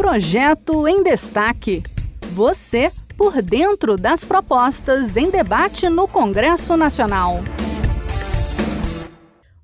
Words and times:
Projeto 0.00 0.88
em 0.88 1.02
Destaque. 1.02 1.82
Você 2.32 2.90
por 3.18 3.42
dentro 3.42 3.98
das 3.98 4.24
propostas 4.24 5.14
em 5.14 5.30
debate 5.30 5.90
no 5.90 6.08
Congresso 6.08 6.74
Nacional. 6.74 7.40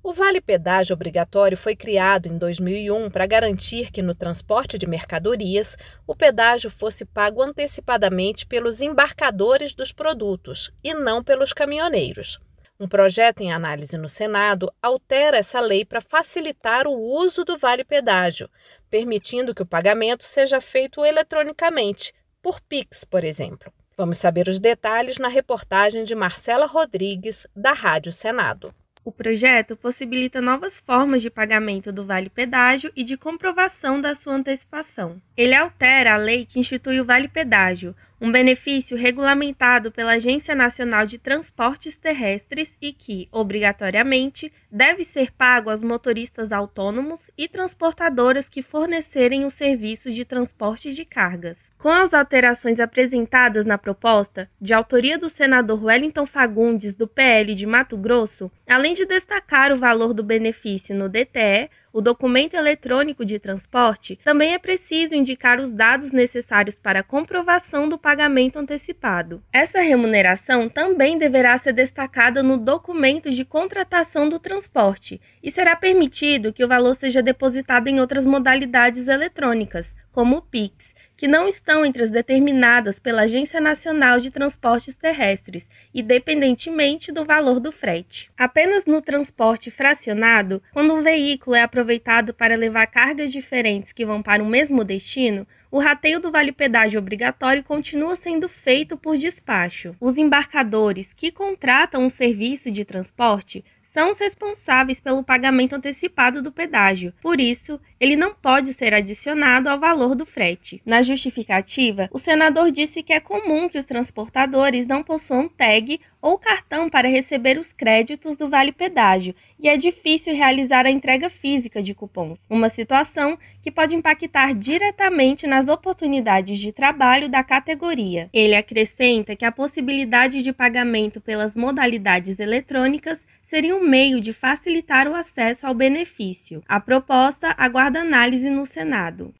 O 0.03 0.13
Vale 0.13 0.43
Pedágio 0.43 0.93
Obrigatório 0.93 1.57
foi 1.57 1.75
criado 1.75 2.27
em 2.27 2.37
2001 2.37 3.09
para 3.09 3.27
garantir 3.27 3.91
que 3.91 4.03
no 4.03 4.15
transporte 4.15 4.77
de 4.77 4.87
mercadorias 4.87 5.75
o 6.07 6.15
pedágio 6.15 6.69
fosse 6.69 7.07
pago 7.07 7.43
antecipadamente 7.43 8.45
pelos 8.45 8.83
embarcadores 8.83 9.73
dos 9.73 9.91
produtos 9.91 10.71
e 10.85 10.93
não 10.93 11.25
pelos 11.25 11.55
caminhoneiros. 11.55 12.39
Um 12.79 12.87
projeto 12.87 13.41
em 13.41 13.53
análise 13.53 13.97
no 13.97 14.09
Senado 14.09 14.71
altera 14.83 15.39
essa 15.39 15.61
lei 15.61 15.85
para 15.85 16.01
facilitar 16.01 16.87
o 16.87 16.93
uso 16.93 17.45
do 17.45 17.57
Vale 17.57 17.85
Pedágio, 17.85 18.51
permitindo 18.91 19.55
que 19.55 19.63
o 19.63 19.67
pagamento 19.67 20.25
seja 20.25 20.61
feito 20.61 21.05
eletronicamente, 21.05 22.13
por 22.43 22.61
Pix, 22.61 23.03
por 23.05 23.25
exemplo. 23.25 23.73
Vamos 23.97 24.19
saber 24.19 24.47
os 24.47 24.61
detalhes 24.61 25.19
na 25.19 25.29
reportagem 25.29 26.05
de 26.05 26.15
Marcela 26.15 26.67
Rodrigues, 26.67 27.47
da 27.57 27.73
Rádio 27.73 28.13
Senado. 28.13 28.75
O 29.07 29.13
projeto 29.13 29.77
possibilita 29.77 30.41
novas 30.41 30.81
formas 30.81 31.23
de 31.23 31.31
pagamento 31.31 31.93
do 31.93 32.05
Vale 32.05 32.29
Pedágio 32.29 32.91
e 32.97 33.05
de 33.05 33.17
comprovação 33.17 34.01
da 34.01 34.17
sua 34.17 34.35
antecipação. 34.35 35.23
Ele 35.37 35.55
altera 35.55 36.15
a 36.15 36.17
lei 36.17 36.45
que 36.45 36.59
institui 36.59 36.99
o 36.99 37.07
Vale 37.07 37.29
Pedágio, 37.29 37.95
um 38.21 38.33
benefício 38.33 38.97
regulamentado 38.97 39.93
pela 39.93 40.15
Agência 40.15 40.57
Nacional 40.57 41.07
de 41.07 41.19
Transportes 41.19 41.97
Terrestres 41.97 42.75
e 42.83 42.93
que, 42.93 43.29
obrigatoriamente, 43.31 44.53
deve 44.73 45.05
ser 45.05 45.31
pago 45.31 45.71
aos 45.71 45.83
motoristas 45.83 46.51
autônomos 46.51 47.31
e 47.39 47.47
transportadoras 47.47 48.49
que 48.49 48.61
fornecerem 48.61 49.45
o 49.45 49.53
serviço 49.53 50.11
de 50.11 50.25
transporte 50.25 50.91
de 50.91 51.05
cargas. 51.05 51.57
Com 51.87 51.93
as 51.93 52.13
alterações 52.13 52.81
apresentadas 52.81 53.65
na 53.65 53.79
proposta, 53.79 54.51
de 54.61 54.75
autoria 54.75 55.17
do 55.17 55.31
senador 55.31 55.85
Wellington 55.85 56.27
Fagundes, 56.27 56.97
do 56.97 57.07
PL 57.07 57.55
de 57.55 57.65
Mato 57.65 57.97
Grosso, 57.97 58.51
além 58.69 58.93
de 58.93 59.07
destacar 59.07 59.73
o 59.73 59.77
valor 59.77 60.13
do 60.13 60.25
benefício 60.25 60.97
no 60.97 61.09
DTE, 61.09 61.71
o 61.93 62.01
documento 62.01 62.55
eletrônico 62.55 63.25
de 63.25 63.39
transporte, 63.39 64.19
também 64.25 64.53
é 64.53 64.59
preciso 64.59 65.15
indicar 65.15 65.61
os 65.61 65.73
dados 65.73 66.11
necessários 66.11 66.75
para 66.75 66.99
a 66.99 67.05
comprovação 67.05 67.89
do 67.89 67.97
pagamento 67.97 68.59
antecipado. 68.59 69.41
Essa 69.53 69.81
remuneração 69.81 70.69
também 70.69 71.17
deverá 71.17 71.57
ser 71.57 71.73
destacada 71.73 72.43
no 72.43 72.57
documento 72.57 73.31
de 73.31 73.45
contratação 73.45 74.29
do 74.29 74.41
transporte 74.41 75.21
e 75.41 75.53
será 75.53 75.77
permitido 75.77 76.53
que 76.53 76.65
o 76.65 76.69
valor 76.69 76.97
seja 76.97 77.23
depositado 77.23 77.87
em 77.87 78.01
outras 78.01 78.27
modalidades 78.27 79.07
eletrônicas, 79.07 79.95
como 80.11 80.39
o 80.39 80.43
PIX 80.43 80.86
que 81.17 81.27
não 81.27 81.49
estão 81.49 81.85
entre 81.85 82.03
as 82.03 82.11
determinadas 82.11 82.99
pela 82.99 83.23
Agência 83.23 83.61
Nacional 83.61 84.21
de 84.21 84.31
Transportes 84.31 84.95
Terrestres, 84.95 85.67
independentemente 85.95 87.11
do 87.11 87.25
valor 87.25 87.59
do 87.59 87.73
frete. 87.73 88.31
Apenas 88.37 88.85
no 88.85 89.01
transporte 89.01 89.71
fracionado, 89.71 90.63
quando 90.73 90.95
um 90.95 91.03
veículo 91.03 91.57
é 91.57 91.63
aproveitado 91.63 92.35
para 92.35 92.57
levar 92.57 92.87
cargas 92.87 93.33
diferentes 93.33 93.93
que 93.93 94.05
vão 94.05 94.23
para 94.23 94.43
o 94.43 94.47
mesmo 94.47 94.85
destino, 94.85 95.47
o 95.71 95.79
rateio 95.79 96.21
do 96.21 96.31
vale 96.31 96.53
pedágio 96.53 96.99
obrigatório 96.99 97.63
continua 97.65 98.17
sendo 98.17 98.49
feito 98.49 98.97
por 98.97 99.17
despacho. 99.17 99.95
Os 100.01 100.17
embarcadores 100.17 101.13
que 101.13 101.31
contratam 101.31 102.03
um 102.03 102.09
serviço 102.09 102.71
de 102.71 102.85
transporte 102.85 103.65
são 103.97 104.11
os 104.11 104.19
responsáveis 104.19 105.01
pelo 105.01 105.25
pagamento 105.25 105.75
antecipado 105.75 106.43
do 106.43 106.53
pedágio. 106.53 107.15
Por 107.23 107.41
isso, 107.41 107.81
ele 107.99 108.15
não 108.15 108.35
pode 108.35 108.75
ser 108.75 108.93
adicionado 108.93 109.71
ao 109.71 109.81
valor 109.81 110.15
do 110.15 110.27
frete. 110.27 110.83
Na 110.85 111.01
justificativa, 111.03 112.07
o 112.13 112.19
senador 112.19 112.71
disse 112.71 113.03
que 113.03 113.15
é 113.15 113.21
comum 113.21 113.71
que 113.71 113.79
os 113.79 113.87
transportadores 113.87 114.87
não 114.87 115.03
possuam 115.03 115.49
tag 115.49 115.99
ou 116.21 116.39
cartão 116.39 116.91
para 116.91 117.09
receber 117.09 117.57
os 117.57 117.73
créditos 117.73 118.37
do 118.37 118.51
vale 118.51 118.73
pedágio 118.73 119.35
e 119.59 119.69
é 119.69 119.77
difícil 119.77 120.35
realizar 120.35 120.85
a 120.85 120.91
entrega 120.91 121.31
física 121.31 121.83
de 121.83 121.95
cupons, 121.95 122.39
uma 122.51 122.69
situação 122.69 123.39
que 123.63 123.71
pode 123.71 123.97
impactar 123.97 124.53
diretamente 124.53 125.47
nas 125.47 125.69
oportunidades 125.69 126.59
de 126.59 126.73
trabalho 126.73 127.29
da 127.29 127.43
categoria. 127.43 128.29
Ele 128.33 128.55
acrescenta 128.55 129.35
que 129.37 129.45
a 129.45 129.53
possibilidade 129.53 130.43
de 130.43 130.53
pagamento 130.53 131.21
pelas 131.21 131.55
modalidades 131.55 132.39
eletrônicas 132.39 133.25
seria 133.49 133.77
um 133.77 133.89
meio 133.89 134.21
de 134.21 134.33
facilitar 134.33 135.09
o 135.09 135.15
acesso 135.15 135.67
ao 135.67 135.75
benefício. 135.75 136.63
A 136.69 136.81
proposta 136.81 137.55
aguarda 137.57 138.01
análise 138.01 138.49
no 138.51 138.67
Senado. 138.67 139.33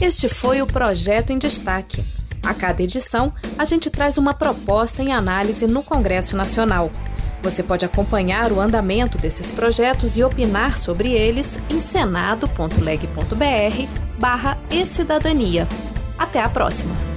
Este 0.00 0.28
foi 0.28 0.62
o 0.62 0.66
projeto 0.66 1.30
em 1.30 1.38
destaque. 1.38 2.02
A 2.42 2.54
cada 2.54 2.82
edição, 2.82 3.34
a 3.58 3.64
gente 3.64 3.90
traz 3.90 4.16
uma 4.16 4.32
proposta 4.32 5.02
em 5.02 5.12
análise 5.12 5.66
no 5.66 5.82
Congresso 5.82 6.36
Nacional. 6.36 6.90
Você 7.42 7.62
pode 7.62 7.84
acompanhar 7.84 8.50
o 8.52 8.60
andamento 8.60 9.18
desses 9.18 9.50
projetos 9.50 10.16
e 10.16 10.22
opinar 10.22 10.76
sobre 10.76 11.12
eles 11.12 11.58
em 11.70 11.80
senado.leg.br 11.80 12.66
barra 14.18 14.58
e 14.70 14.84
cidadania. 14.84 15.66
Até 16.18 16.40
a 16.42 16.48
próxima! 16.48 17.09